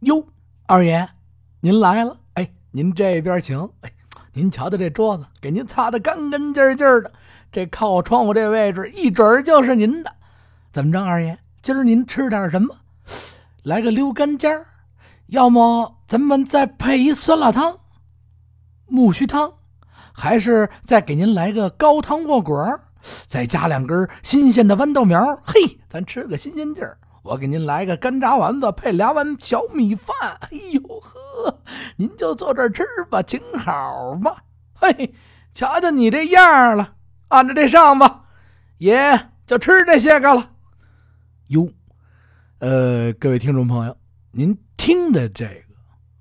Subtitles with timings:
[0.00, 0.26] 哟，
[0.66, 1.06] 二爷，
[1.60, 2.16] 您来了。
[2.34, 3.68] 哎，您这边请。
[3.82, 3.92] 哎，
[4.32, 7.12] 您瞧瞧这桌子，给您擦得干干净净的。
[7.52, 10.10] 这靠窗户这位置，一准就是您的。
[10.72, 12.74] 怎么着，二爷，今儿您吃点什么？
[13.62, 14.66] 来个溜干尖儿，
[15.26, 17.78] 要么咱们再配一酸辣汤、
[18.86, 19.52] 木须汤，
[20.14, 22.80] 还是再给您来个高汤卧滚儿，
[23.26, 25.42] 再加两根新鲜的豌豆苗。
[25.44, 26.96] 嘿，咱吃个新鲜劲儿。
[27.22, 30.16] 我给您来个干炸丸子，配俩碗小米饭。
[30.40, 31.62] 哎呦呵，
[31.96, 34.42] 您就坐这儿吃吧，请好吧。
[34.74, 35.14] 嘿，
[35.52, 36.96] 瞧瞧你这样了，
[37.28, 38.24] 按着这上吧，
[38.78, 40.50] 爷就吃这些个了。
[41.48, 41.70] 哟，
[42.60, 43.96] 呃，各位听众朋友，
[44.30, 45.74] 您听的这个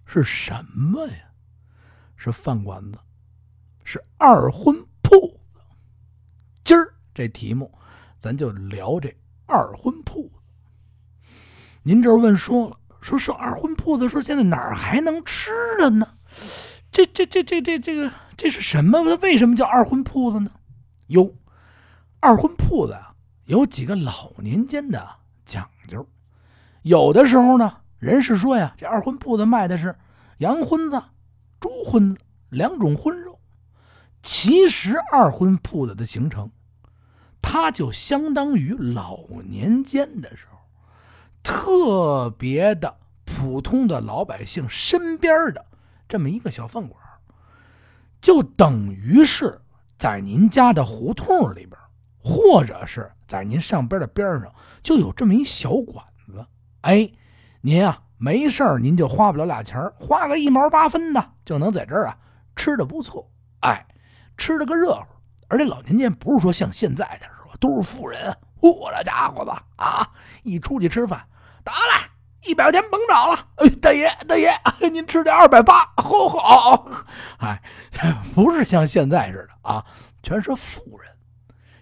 [0.05, 1.13] 是什么呀？
[2.17, 2.99] 是饭馆子，
[3.85, 5.17] 是二婚铺
[5.53, 5.61] 子。
[6.65, 7.71] 今儿这题目，
[8.17, 10.38] 咱就聊这二婚铺子。
[11.83, 16.15] 您这问说了，说是二婚铺子，说现在哪儿还能吃的呢？
[16.91, 19.01] 这这这这这这个这是什么？
[19.21, 20.51] 为什么叫二婚铺子呢？
[21.07, 21.33] 哟，
[22.19, 25.07] 二婚铺子啊，有几个老年间的
[25.45, 26.05] 讲究。
[26.81, 29.95] 有的时候呢，人是说呀，这二婚铺子卖的是
[30.39, 31.01] 羊荤子、
[31.59, 33.39] 猪荤子两种荤肉。
[34.21, 36.51] 其实二婚铺子的形成，
[37.41, 40.58] 它就相当于老年间的时候。
[41.41, 45.65] 特别的普通的老百姓身边的
[46.07, 46.99] 这么一个小饭馆，
[48.21, 49.61] 就等于是
[49.97, 51.71] 在您家的胡同里边，
[52.17, 56.45] 或者是在您上边的边上，就有这么一小馆子。
[56.81, 57.09] 哎，
[57.61, 62.17] 您啊没事您就花不了俩钱花个一毛八分的就能在这儿啊
[62.55, 63.29] 吃的不错。
[63.61, 63.85] 哎，
[64.37, 65.05] 吃的个热乎，
[65.47, 68.35] 而且老年间不是说像现在的时候都是富人。
[68.59, 70.07] 我这家伙子啊，
[70.43, 71.25] 一出去吃饭，
[71.63, 72.09] 得来
[72.43, 73.47] 一百块钱甭找了。
[73.55, 74.49] 哎，大爷大爷，
[74.91, 76.87] 您吃这二百八，好好。
[77.39, 77.61] 哎，
[78.35, 79.85] 不是像现在似的啊，
[80.21, 81.09] 全是富人。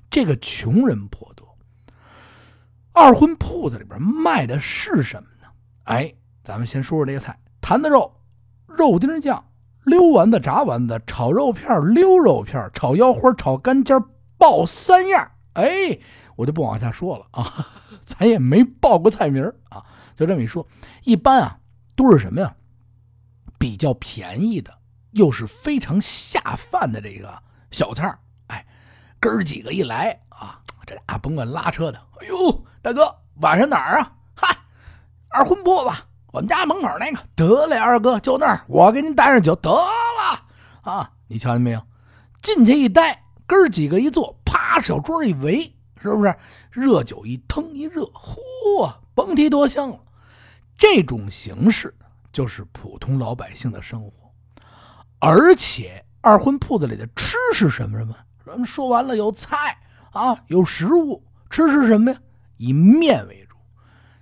[0.09, 1.47] 这个穷人颇多。
[2.93, 5.47] 二荤铺子里边卖的是什么呢？
[5.83, 8.19] 哎，咱们先说说这个菜：坛子肉、
[8.67, 9.43] 肉丁酱、
[9.83, 14.01] 溜丸子、炸丸子、炒肉片、溜肉片、炒腰花、炒干尖、
[14.37, 15.31] 爆三样。
[15.61, 15.99] 哎。
[16.37, 17.67] 我就不往下说了啊，
[18.05, 19.83] 咱也没报过菜名啊，
[20.15, 20.67] 就这么一说，
[21.03, 21.57] 一般啊
[21.95, 22.55] 都是什么呀？
[23.57, 24.71] 比较便宜的，
[25.13, 27.41] 又是非常下饭的这个
[27.71, 28.15] 小菜
[28.49, 28.63] 哎，
[29.19, 34.13] 哥儿几个一来啊，这俩甭管拉车的，哎呦，大哥晚上哪儿啊？
[34.35, 34.55] 嗨，
[35.29, 35.89] 二婚铺子，
[36.33, 37.17] 我们家门口那个。
[37.35, 40.45] 得嘞，二哥就那儿，我给您带上酒得了
[40.83, 41.11] 啊！
[41.27, 41.81] 你瞧见没有？
[42.43, 44.36] 进去一待，哥儿几个一坐，
[44.81, 45.73] 小桌一围。
[45.99, 46.33] 是不是
[46.69, 49.99] 热酒一腾一热，嚯，甭提多香了。
[50.77, 51.91] 这种形式
[52.31, 54.31] 就是普通老百姓的生活，
[55.17, 58.15] 而且二婚铺子里的吃是什么什么？
[58.45, 59.75] 咱们说完了，有菜
[60.11, 62.19] 啊，有食物，吃是什么呀？
[62.57, 63.57] 以面为主，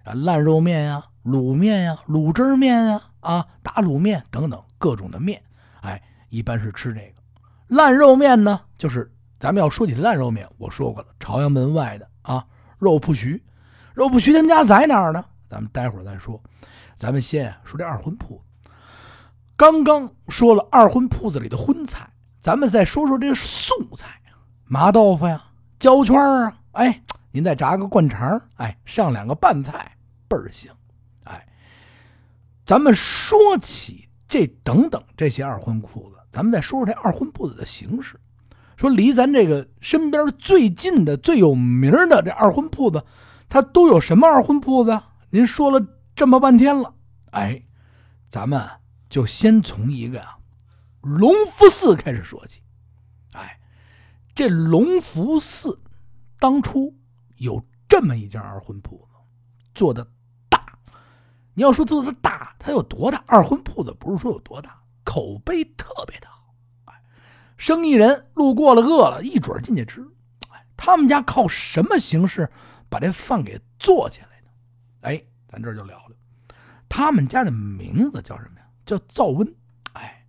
[0.09, 5.43] 啊，烂肉面呀，卤面呀，卤汁面呀，啊，打卤面等等各种的面。
[5.81, 7.21] 哎，一般是吃这个
[7.67, 9.11] 烂肉面呢，就是。
[9.45, 12.43] 咱们要说起烂肉面，我说过了，朝阳门外的啊，
[12.79, 13.43] 肉铺徐，
[13.93, 15.23] 肉铺徐他们家在哪儿呢？
[15.47, 16.41] 咱们待会儿再说。
[16.95, 18.41] 咱们先说这二婚铺。
[19.55, 22.11] 刚刚说了二婚铺子里的荤菜，
[22.41, 24.19] 咱们再说说这素菜，
[24.63, 25.45] 麻豆腐呀，
[25.77, 29.95] 焦圈啊，哎，您再炸个灌肠，哎，上两个拌菜，
[30.27, 30.75] 倍儿香。
[31.25, 31.47] 哎，
[32.65, 38.19] 咱们说起这等等这些二婚铺子，咱们再说说这二婚铺子的形式。
[38.77, 43.03] 说离咱这个身边最近的、最有名的这二婚铺子，
[43.47, 45.01] 它都有什么二婚铺子？
[45.29, 46.93] 您说了这么半天了，
[47.31, 47.63] 哎，
[48.29, 48.69] 咱们
[49.09, 50.37] 就先从一个啊
[51.01, 52.61] 隆福寺开始说起。
[53.33, 53.59] 哎，
[54.33, 55.81] 这隆福寺
[56.39, 56.95] 当初
[57.37, 59.15] 有这么一家二婚铺子，
[59.73, 60.05] 做的
[60.49, 60.65] 大。
[61.53, 63.23] 你要说做的大，它有多大？
[63.27, 66.29] 二婚铺子不是说有多大，口碑特别大。
[67.57, 70.05] 生意人路过了饿了，一准进去吃。
[70.77, 72.49] 他们家靠什么形式
[72.89, 74.47] 把这饭给做起来的？
[75.01, 76.15] 哎，咱这就聊聊。
[76.89, 78.65] 他们家的名字叫什么呀？
[78.85, 79.55] 叫灶温。
[79.93, 80.25] 哎，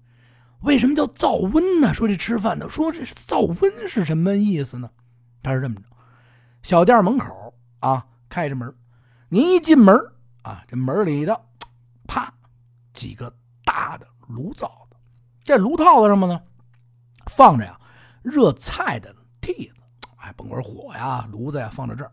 [0.61, 1.93] 为什么叫灶温呢？
[1.93, 4.89] 说这吃饭的，说这灶温是什么意思呢？
[5.43, 5.83] 他是这么着：
[6.63, 8.73] 小店门口啊，开着门，
[9.29, 9.95] 您一进门
[10.43, 11.39] 啊，这门里的，
[12.07, 12.33] 啪，
[12.93, 13.33] 几个
[13.65, 14.97] 大的炉灶子，
[15.43, 16.41] 这炉套子什么呢？
[17.37, 17.79] 放着呀，
[18.23, 19.75] 热菜的屉子，
[20.17, 22.11] 哎，甭管火呀、炉子呀，放在这儿。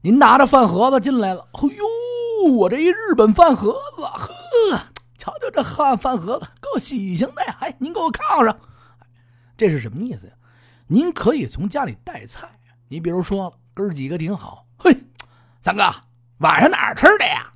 [0.00, 4.78] 您拿着饭盒子进来了，哎呦，我这一日本饭盒子，呵，
[5.16, 7.56] 瞧瞧这饭饭盒子，够喜庆的呀！
[7.60, 8.58] 哎，您给我炕上，
[9.56, 10.32] 这是什么意思呀？
[10.88, 12.48] 您可以从家里带菜，
[12.88, 14.92] 你比如说，哥几个挺好，嘿，
[15.60, 15.88] 三哥，
[16.38, 17.52] 晚上哪儿吃的呀？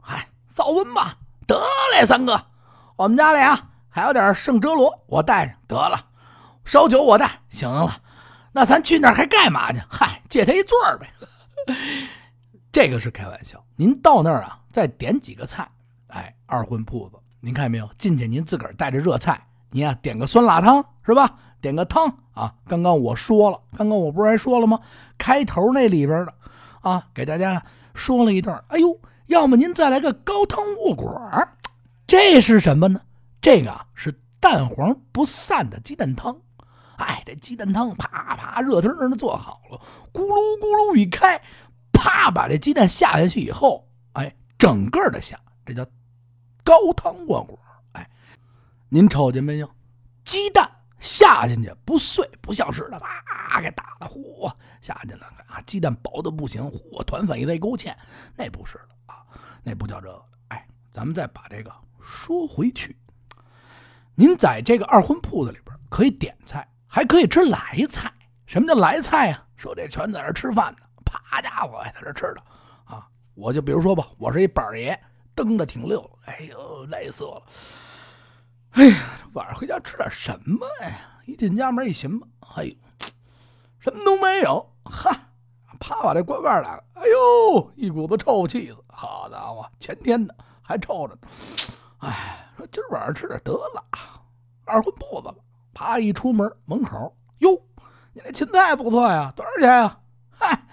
[0.00, 1.18] 嗨，早温吧。
[1.46, 2.42] 得嘞，三哥，
[2.96, 5.98] 我们家里啊还有点圣哲罗，我带上得了。
[6.66, 7.96] 烧酒我带，行了。
[8.52, 9.80] 那咱去那儿还干嘛去？
[9.88, 11.10] 嗨，借他一座呗。
[12.70, 13.58] 这个是开玩笑。
[13.74, 15.66] 您到那儿啊，再点几个菜。
[16.08, 17.88] 哎，二婚铺子，您看没有？
[17.96, 21.34] 进去您自个儿带着热菜，您啊点个酸辣汤是吧？
[21.62, 22.52] 点个汤啊。
[22.68, 24.78] 刚刚我说了，刚刚我不是还说了吗？
[25.16, 26.34] 开头那里边的
[26.82, 27.64] 啊，给大家
[27.94, 28.62] 说了一段。
[28.68, 31.18] 哎呦，要么您再来个高汤卧果
[32.06, 33.00] 这是什么呢？
[33.46, 36.36] 这个是蛋黄不散的鸡蛋汤。
[36.96, 39.78] 哎，这鸡蛋汤啪啪热腾腾的做好了，
[40.12, 41.40] 咕噜咕噜一开，
[41.92, 45.86] 啪把这鸡蛋下下去以后，哎，整个的下，这叫
[46.64, 47.56] 高汤卧果。
[47.92, 48.10] 哎，
[48.88, 49.70] 您瞅见没有？
[50.24, 50.68] 鸡蛋
[50.98, 55.62] 下进去不碎，不像是的啪给打了，嚯下进来啊！
[55.64, 57.94] 鸡蛋薄的不行，嚯团粉一再勾芡，
[58.34, 59.22] 那不是的啊，
[59.62, 60.20] 那不叫这个。
[60.48, 62.96] 哎，咱们再把这个说回去，
[64.16, 66.66] 您在这个二婚铺子里边可以点菜。
[66.88, 68.10] 还可以吃来菜，
[68.46, 69.44] 什么叫来菜啊？
[69.54, 72.42] 说这全在这吃饭呢，啪家伙还在这吃的
[72.86, 73.06] 啊！
[73.34, 74.98] 我就比如说吧，我是一板爷，
[75.34, 77.42] 蹬的挺溜，哎呦累死我了！
[78.70, 78.96] 哎呀，
[79.34, 80.96] 晚上回家吃点什么呀？
[81.26, 82.26] 一进家门一寻吧，
[82.56, 82.74] 哎呦，
[83.78, 85.14] 什么都没有，哈！
[85.78, 91.28] 啪把这关外来了，哎呦，一股子臭气子，好家伙，前天的还臭着呢！
[91.98, 93.84] 哎，说今儿晚上吃点得了，
[94.64, 95.36] 二婚铺子了。
[95.74, 95.98] 啪！
[95.98, 97.50] 一出门，门口哟，
[98.14, 100.00] 你那芹菜不错呀，多少钱呀？
[100.30, 100.66] 嗨，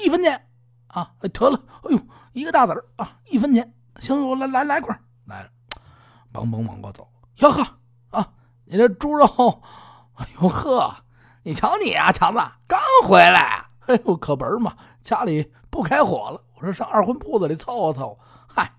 [0.00, 0.48] 一分钱
[0.86, 1.12] 啊！
[1.20, 2.00] 得了，哎呦，
[2.32, 3.70] 一个大子儿啊，一分钱。
[4.00, 5.50] 行，我来来来块来了，
[6.32, 7.06] 嘣嘣往过走。
[7.36, 7.62] 哟呵
[8.10, 8.32] 啊，
[8.64, 9.26] 你这猪肉，
[10.14, 10.96] 哎呦呵，
[11.42, 18.18] 你瞧你啊，强子刚回来，哎呦可不是嘛，家里不开火了，我说上二婚铺子里凑合凑合。
[18.46, 18.74] 嗨，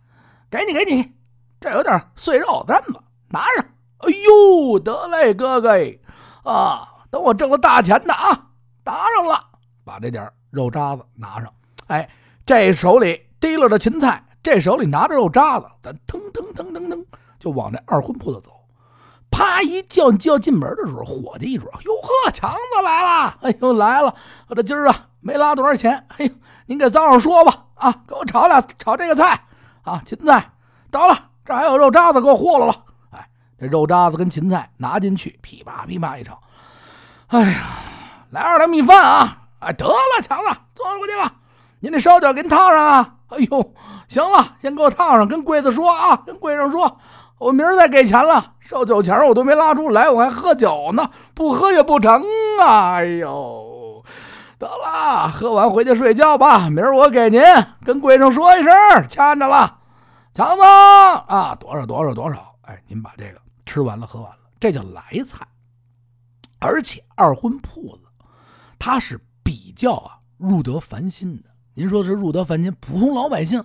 [0.49, 1.13] 给你给你，
[1.59, 2.99] 这有点碎肉簪子，
[3.29, 3.65] 拿着。
[3.99, 5.71] 哎呦，得嘞，哥哥，
[6.43, 8.47] 啊，等我挣了大钱的啊，
[8.83, 9.43] 拿上了，
[9.83, 11.51] 把这点肉渣子拿上。
[11.87, 12.07] 哎，
[12.45, 17.05] 这手里提溜着芹菜，这手里拿着肉渣子，咱腾腾腾腾腾
[17.39, 18.51] 就往这二婚铺子走。
[19.31, 23.37] 啪一叫就要进门的时候，伙计一说：“哟呵，强子来了！
[23.41, 24.13] 哎呦，来了！
[24.47, 26.05] 我这今儿啊没拉多少钱。
[26.17, 26.31] 哎呦，
[26.67, 29.45] 您给张上说吧，啊，给我炒俩炒这个菜
[29.83, 30.51] 啊，芹菜
[30.89, 32.75] 着了，这还有肉渣子，给我和了吧。”
[33.11, 33.27] 哎
[33.57, 36.39] 这肉渣子跟芹菜拿进去，噼啪噼啪一炒。
[37.27, 37.57] 哎呀，
[38.31, 39.37] 来二两米饭啊！
[39.59, 41.31] 哎，得了，强子，坐过去吧。
[41.79, 43.13] 您那烧酒给您烫上啊！
[43.29, 43.73] 哎呦，
[44.07, 46.97] 行了，先给我烫上，跟柜子说啊，跟柜上说，
[47.37, 48.53] 我明儿再给钱了。
[48.59, 52.23] 烧酒钱我都没拉出来，我还喝酒呢，不喝也不成
[52.61, 52.95] 啊！
[52.95, 54.03] 哎呦，
[54.59, 56.69] 得了，喝完回去睡觉吧。
[56.69, 57.41] 明儿我给您，
[57.85, 58.73] 跟柜上说一声，
[59.07, 59.77] 欠着了。
[60.35, 62.53] 强子啊，多少多少多少？
[62.63, 63.41] 哎，您把这个。
[63.65, 65.47] 吃完了，喝完了，这叫来菜。
[66.59, 68.03] 而且二婚铺子，
[68.77, 71.49] 他是比较啊入得凡心的。
[71.73, 73.63] 您说是入得凡心，普通老百姓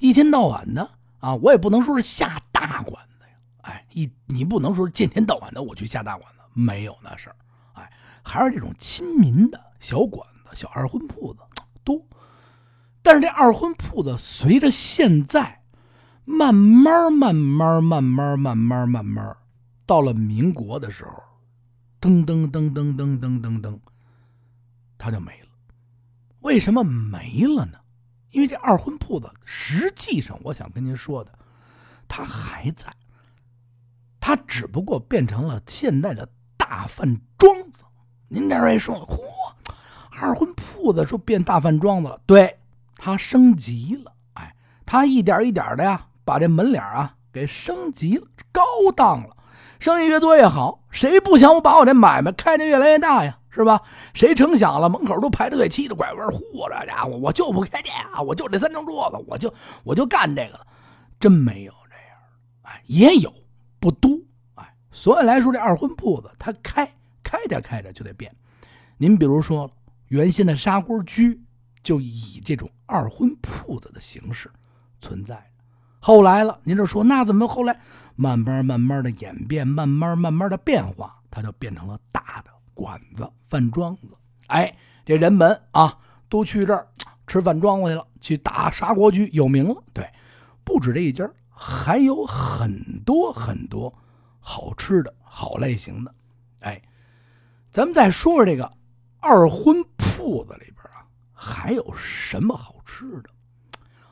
[0.00, 3.34] 一天到晚的啊，我也不能说是下大馆子呀。
[3.62, 7.36] 哎，一你不能说是见天到晚的我去下大馆子，没有那事儿。
[7.72, 7.90] 哎，
[8.22, 11.40] 还是这种亲民的小馆子、小二婚铺子
[11.82, 11.98] 多。
[13.00, 15.61] 但是这二婚铺子随着现在。
[16.24, 19.36] 慢慢慢慢慢慢慢慢慢慢，
[19.84, 21.12] 到了民国的时候，
[22.00, 23.78] 噔噔噔噔噔噔噔噔，
[24.96, 25.48] 他就没了。
[26.40, 27.78] 为什么没了呢？
[28.30, 31.36] 因为这二婚铺子，实际上我想跟您说的，
[32.06, 32.92] 他还在，
[34.20, 37.84] 他只不过变成了现在的大饭庄子。
[38.28, 39.18] 您这位说了，嚯，
[40.10, 42.58] 二婚铺子说变大饭庄子了，对，
[42.96, 46.06] 他升级了，哎，他一点一点的呀。
[46.24, 48.62] 把这门脸啊给升级，高
[48.94, 49.36] 档了，
[49.78, 50.84] 生意越多越好。
[50.90, 53.38] 谁不想我把我这买卖开的越来越大呀？
[53.54, 53.82] 是吧？
[54.14, 58.22] 谁成想了，门口都排着队，七着拐弯，嚯，这家伙，我就不开店啊！
[58.22, 59.52] 我就这三张桌子，我就
[59.84, 60.66] 我就干这个了。
[61.20, 62.18] 真没有这样，
[62.62, 63.30] 哎，也有，
[63.78, 64.10] 不多，
[64.54, 64.74] 哎。
[64.90, 66.90] 所以来说，这二婚铺子它开
[67.22, 68.34] 开着开着就得变。
[68.96, 69.70] 您比如说，
[70.08, 71.38] 原先的砂锅居
[71.82, 74.50] 就以这种二婚铺子的形式
[74.98, 75.51] 存在。
[76.04, 77.78] 后来了，您这说那怎么后来
[78.16, 84.08] 慢慢慢慢的演变，慢慢慢慢的变化，它就变成了大的馆子、饭庄子。
[84.48, 85.96] 哎，这人们啊
[86.28, 86.84] 都去这儿
[87.28, 89.80] 吃饭庄子去了，去打砂锅居有名了。
[89.92, 90.04] 对，
[90.64, 93.94] 不止这一家，还有很多很多
[94.40, 96.12] 好吃的好类型的。
[96.62, 96.82] 哎，
[97.70, 98.68] 咱们再说说这个
[99.20, 103.30] 二婚铺子里边啊，还有什么好吃的？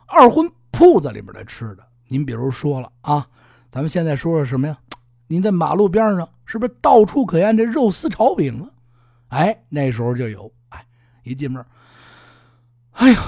[0.06, 0.48] 二婚
[0.80, 3.26] 铺子里边的吃的，您比如说了啊，
[3.70, 4.78] 咱们现在说说什么呀？
[5.26, 8.72] 您在马路边上是不是到处可见这肉丝炒饼啊？
[9.28, 10.50] 哎，那时候就有。
[10.70, 10.82] 哎，
[11.22, 11.62] 一进门，
[12.92, 13.20] 哎呀，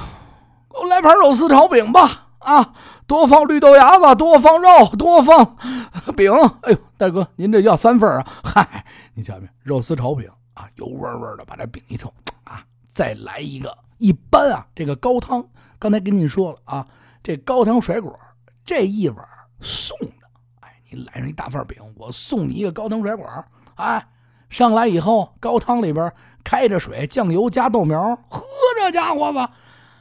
[0.70, 2.28] 给我来盘肉丝炒饼吧！
[2.38, 2.72] 啊，
[3.06, 5.58] 多放绿豆芽吧，多放肉，多放
[6.16, 6.32] 饼。
[6.62, 8.26] 哎呦，大哥，您这要三份啊？
[8.42, 9.46] 嗨，你瞧瞧？
[9.62, 12.10] 肉丝炒饼啊，油味味的，把这饼一抽
[12.44, 13.76] 啊，再来一个。
[13.98, 15.46] 一般啊，这个高汤，
[15.78, 16.88] 刚才跟您说了啊，
[17.22, 18.18] 这高汤甩果
[18.64, 19.26] 这一碗
[19.60, 20.28] 送的，
[20.60, 20.68] 哎。
[20.94, 24.06] 你来上一大份饼，我送你一个高汤甩管哎，
[24.50, 26.12] 上来以后，高汤里边
[26.44, 28.44] 开着水，酱油加豆苗，喝，
[28.78, 29.38] 这家伙子，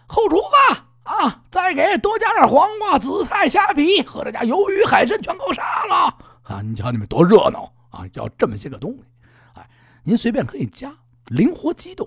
[0.06, 6.62] 后厨子啊，再给多加点黄瓜、紫菜、虾皮，和这家鱿鱼、海参全够杀了啊！
[6.62, 8.04] 你瞧你们多热闹啊！
[8.14, 9.06] 要这么些个东西，
[9.54, 9.70] 哎，
[10.04, 10.94] 您随便可以加，
[11.28, 12.06] 灵活机动。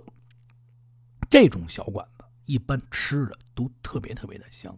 [1.30, 4.76] 这种小馆子一般吃的都特别特别的香，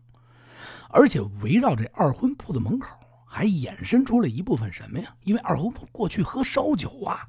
[0.91, 2.97] 而且围绕这二婚铺的门口。
[3.29, 5.13] 还衍生出了一部分什么呀？
[5.25, 7.21] 因为二胡过去喝烧酒啊，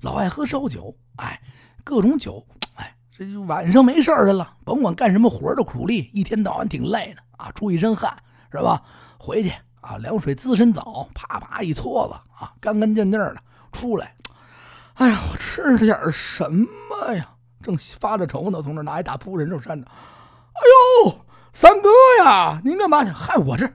[0.00, 1.42] 老爱喝烧酒，哎，
[1.82, 2.46] 各种酒，
[2.76, 8.16] 哎，这就晚上没事儿了，甭管干什么活的苦力，一天到晚挺累的啊，出一身汗
[8.52, 8.80] 是吧？
[9.18, 13.36] 回去啊，凉水滋身澡，啪啪一搓子啊，干干净净的
[13.72, 14.14] 出来。
[14.94, 17.28] 哎呀，我吃点什么呀？
[17.60, 19.84] 正发着愁呢，从那拿一大铺人肉扇着。
[19.88, 20.60] 哎
[21.04, 21.18] 呦，
[21.56, 21.88] 三哥
[22.22, 23.10] 呀，您干嘛去？
[23.10, 23.66] 嗨，我这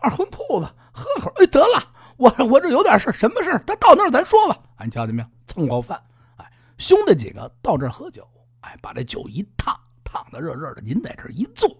[0.00, 0.68] 二婚铺子。
[0.92, 1.82] 喝口，哎，得了，
[2.18, 4.58] 我我这有点事什么事他到那儿咱说吧。
[4.76, 5.28] 俺瞧见没有？
[5.46, 5.98] 蹭口饭，
[6.36, 8.28] 哎，兄弟几个到这儿喝酒，
[8.60, 9.74] 哎，把这酒一烫，
[10.04, 11.70] 烫的热热的，您在这一坐，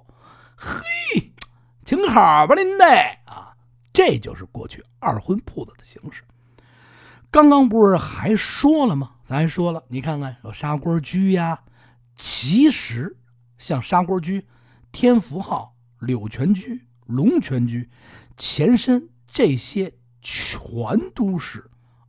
[0.57, 0.83] 嘿，
[1.85, 2.87] 请好吧，您得
[3.27, 3.53] 啊，
[3.93, 6.23] 这就是过去二婚铺子的形式。
[7.31, 9.11] 刚刚不是还说了吗？
[9.23, 11.61] 咱还说了，你看看有砂锅居呀，
[12.15, 13.15] 其实
[13.59, 14.47] 像砂锅居、
[14.93, 17.91] 天福号、柳泉居、龙泉居。
[18.37, 20.73] 前身这些全
[21.15, 21.69] 都是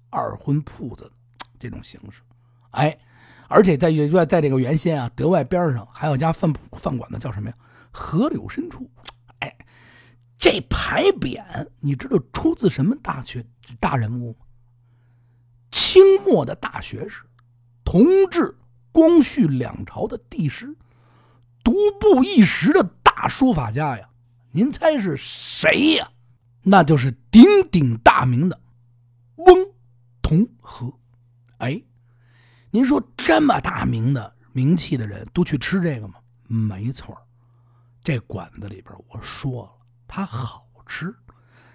[0.09, 1.11] 二婚铺子
[1.59, 2.21] 这种形式，
[2.71, 2.97] 哎，
[3.47, 7.55] 而且在在在这个原先啊，德外边上还有家饭饭馆子，叫什么呀？
[7.91, 8.89] 河柳深处，
[9.39, 9.55] 哎，
[10.37, 13.45] 这牌匾你知道出自什么大学
[13.79, 14.45] 大人物吗？
[15.71, 17.23] 清末的大学士，
[17.83, 18.57] 同治、
[18.91, 20.75] 光绪两朝的帝师，
[21.63, 24.09] 独步一时的大书法家呀！
[24.51, 26.09] 您猜是谁呀？
[26.61, 28.61] 那就是鼎鼎大名的
[29.35, 29.57] 翁
[30.21, 30.93] 同龢。
[31.57, 31.81] 哎，
[32.71, 36.15] 您说这么大名的名气的人都去吃这个吗？
[36.47, 37.17] 没错
[38.03, 39.71] 这馆子里边我说了，
[40.07, 41.15] 它好吃，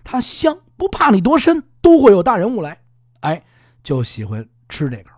[0.04, 2.80] 它香，不怕你多深，都会有大人物来。
[3.20, 3.42] 哎，
[3.82, 5.10] 就喜欢吃这个。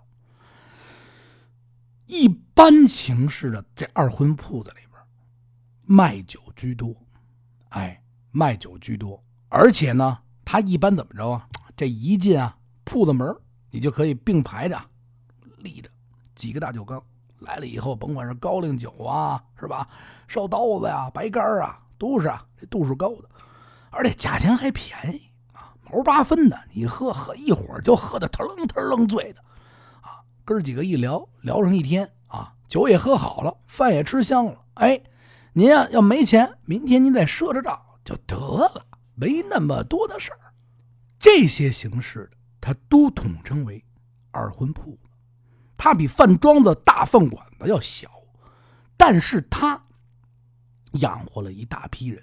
[2.10, 5.00] 一般形式的这二婚铺子里边，
[5.84, 6.92] 卖酒居多。
[7.68, 8.02] 哎，
[8.32, 9.22] 卖酒居多。
[9.48, 11.48] 而且呢，他一般怎么着啊？
[11.76, 13.32] 这一进啊铺子门，
[13.70, 14.76] 你就可以并排着
[15.58, 15.88] 立着
[16.34, 17.00] 几个大酒缸。
[17.38, 19.88] 来了以后，甭管是高粱酒啊，是吧？
[20.26, 23.30] 烧刀子呀、白干啊，都是啊，这度数高的，
[23.90, 26.60] 而且价钱还便宜啊，毛八分的。
[26.74, 29.44] 你喝喝一会儿就喝的腾腾楞醉的，
[30.50, 34.60] 哥几个一聊聊上一天啊，酒也喝好了，饭也吃香了。
[34.74, 35.00] 哎，
[35.52, 38.84] 您呀要没钱，明天您再赊着账就得了。
[39.14, 40.52] 没那么多的事儿，
[41.20, 43.84] 这些形式的他都统称为
[44.32, 44.98] 二婚铺。
[45.76, 48.10] 它比饭庄子、大饭馆子要小，
[48.96, 49.80] 但是它
[50.94, 52.20] 养活了一大批人。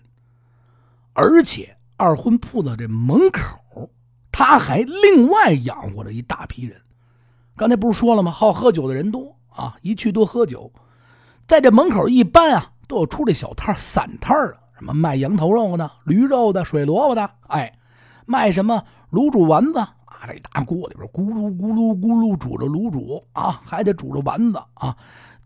[1.13, 3.89] 而且二婚铺的这门口，
[4.34, 6.81] 他还另外养活了一大批人。
[7.58, 8.32] 刚才不是说了吗？
[8.32, 10.72] 好喝酒的人多啊，一去多喝酒，
[11.48, 14.58] 在这门口一般啊都有出这小摊散摊的。
[14.78, 17.74] 什么卖羊头肉的、驴肉的、水萝卜的，哎，
[18.28, 19.96] 卖什么卤煮丸子啊？
[20.28, 24.96] 这大锅里边咕噜咕噜咕噜煮着卤煮啊，还得煮着丸子啊。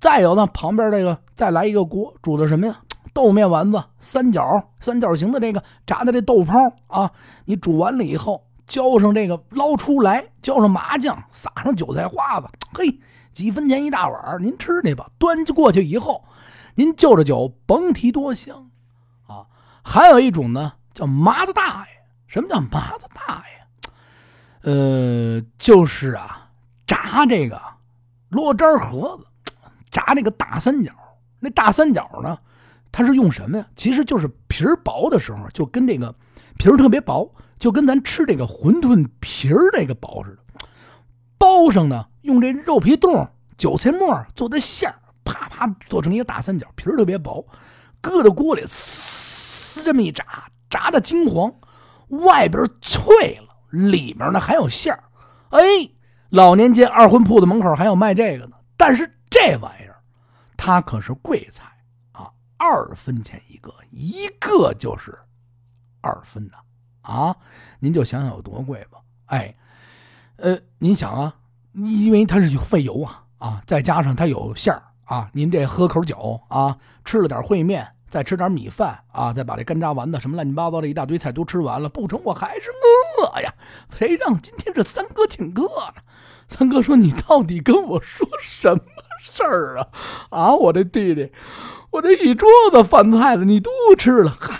[0.01, 2.77] 再有呢，旁边这个再来一个锅，煮的什么呀？
[3.13, 4.43] 豆面丸子，三角
[4.81, 7.09] 三角形的这个炸的这豆泡啊。
[7.45, 12.99] 你煮完了以后，浇上这个捞出来，浇上麻酱，撒上韭菜花子，嘿，
[13.31, 15.09] 几分钱一大碗，您吃去吧。
[15.17, 16.23] 端过去以后，
[16.75, 18.69] 您就着酒，甭提多香
[19.27, 19.45] 啊。
[19.83, 22.01] 还有一种呢，叫麻子大爷。
[22.27, 23.43] 什么叫麻子大
[24.63, 24.71] 爷？
[24.71, 26.49] 呃，就是啊，
[26.87, 27.61] 炸这个
[28.29, 29.53] 罗汁盒子，
[29.89, 30.93] 炸那个大三角。
[31.39, 32.37] 那大三角呢，
[32.91, 33.65] 它是用什么呀？
[33.75, 36.13] 其实就是皮儿薄的时候，就跟这个
[36.57, 37.29] 皮儿特别薄，
[37.61, 40.67] 就跟咱吃这个馄饨皮儿那个薄似的。
[41.37, 47.45] 包上呢，用这肉皮冻、韭菜末做的馅儿，啪啪做成一个大三角，皮儿特别薄，
[48.01, 50.25] 搁到锅里，呲这么一炸，
[50.71, 51.53] 炸的金黄，
[52.25, 55.03] 外边脆了，里面呢还有馅儿。
[55.51, 55.61] 哎，
[56.29, 60.01] 老年间二荤铺子门口还有卖这个呢，但是这玩意儿，
[60.57, 61.65] 它可是贵菜
[62.13, 62.27] 啊，
[62.57, 65.15] 二分钱一个，一个就是
[66.01, 66.53] 二分呐！
[67.01, 67.35] 啊
[67.79, 69.55] 您就想想有多贵吧，哎。
[70.37, 71.35] 呃，您想啊，
[71.73, 82.71] 因为它是费油啊啊，再加上它有馅儿啊，您这喝口酒啊，吃了点烩面，再吃点米饭啊，再把这干炸丸子什么乱七八糟的一大堆菜都吃完了，不成，我还是
[83.19, 83.53] 饿呀！
[83.91, 85.61] 谁让今天是三哥请客
[85.95, 86.01] 呢？
[86.49, 88.81] 三哥说：“你到底跟我说什么
[89.19, 89.87] 事儿啊？
[90.31, 91.31] 啊，我这弟弟，
[91.91, 94.59] 我这一桌子饭菜子你都吃了，嗨。”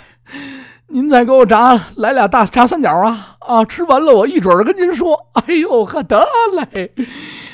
[0.92, 3.64] 您再给我炸来俩大炸三角啊啊！
[3.64, 5.18] 吃完了我一准儿跟您说。
[5.32, 6.22] 哎呦呵，得
[6.52, 6.92] 嘞，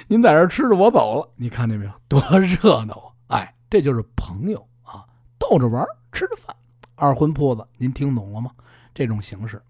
[0.09, 1.31] 您在这吃着我走了。
[1.37, 3.39] 你看见没有，多热闹啊！
[3.39, 5.07] 哎，这就是朋友啊，
[5.39, 6.55] 逗着玩吃着饭。
[6.97, 8.51] 二荤铺子，您听懂了吗？
[8.93, 9.63] 这种形式，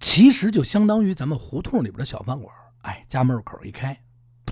[0.00, 2.50] 其实就相当于咱们胡同里边的小饭馆。
[2.80, 3.94] 哎，家门口一开，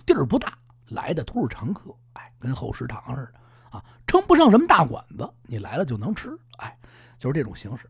[0.05, 0.53] 地儿不大，
[0.89, 1.91] 来的都是常客。
[2.13, 6.29] 哎，跟后食堂似的啊，称不上什么大馆子，你来了就能吃。
[6.59, 6.77] 哎。
[7.17, 7.89] 就是这种形式，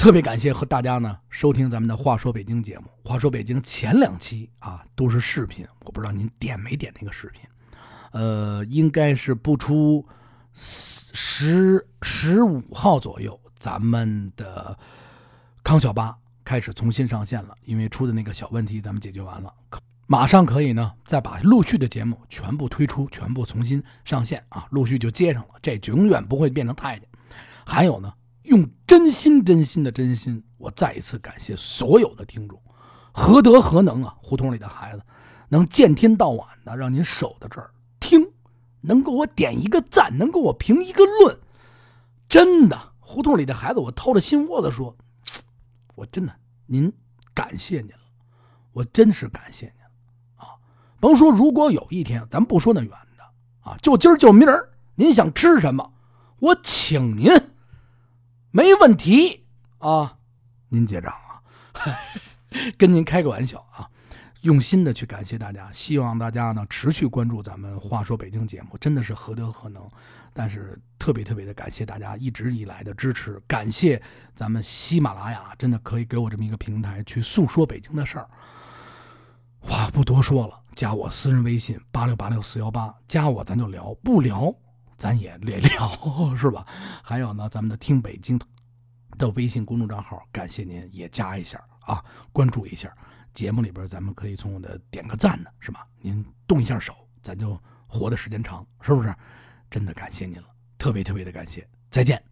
[0.00, 2.86] 特别感谢和大家呢收听咱们的《话说北京》节目。
[3.06, 7.42] 《话说北京》前两期啊都是视频，我不知道您点没点那个视频。
[8.12, 10.02] 呃，应该是不出
[10.54, 14.74] 十十五号左右，咱们的
[15.62, 19.52] 康小八开始重新上线了，因为出的那个小问题咱们解决完了，
[20.06, 27.06] 马上可以呢再把陆续的节目全部推出，全部重新上线啊，陆续就接上了，这永远不会变成太监。
[27.66, 28.10] 还有呢。
[28.50, 32.60] 用真心、真心的真心，我再一次感谢所有的听众，
[33.12, 34.16] 何德何能啊！
[34.20, 35.02] 胡同里的孩子
[35.48, 37.70] 能见天到晚的让您守在这儿
[38.00, 38.28] 听，
[38.80, 41.38] 能给我点一个赞，能给我评一个论，
[42.28, 44.96] 真的，胡同里的孩子，我掏着心窝子说，
[45.94, 46.34] 我真的，
[46.66, 46.92] 您
[47.32, 48.02] 感谢您了，
[48.72, 49.74] 我真是感谢您
[50.34, 50.58] 啊！
[50.98, 53.22] 甭说，如果有一天，咱不说那远的
[53.60, 55.92] 啊，就今儿就明儿，您想吃什么，
[56.40, 57.30] 我请您。
[58.52, 59.46] 没问题
[59.78, 60.18] 啊，
[60.68, 61.42] 您结账啊，
[62.76, 63.88] 跟您开个玩笑啊，
[64.40, 69.88] 用心的去感谢大家，希望大家呢持续关注咱们《话说北京》节目，真的是何德何能，
[70.32, 74.02] 但是特别特别的感谢大家一直以来的支持，感谢
[74.34, 78.28] 咱们喜马拉雅，真的可以给我这么一个平台去诉说北京的事儿。
[79.60, 84.52] 话不多说了，加我私人微信八六八六四幺八，加我咱就聊，不聊。
[85.00, 86.66] 咱也聊聊 是吧？
[87.02, 88.38] 还有呢，咱们的听北京
[89.16, 92.94] 的微信公众账号，感谢您也加一下啊，关注一下
[93.32, 95.86] 节目里边，咱们可以从我的点个赞呢，是吧？
[96.02, 99.14] 您动一下手，咱就活的时间长，是不是？
[99.70, 102.29] 真的感谢您了，特别特别的感谢，再见。